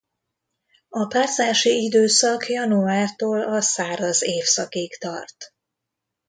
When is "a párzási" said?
0.89-1.83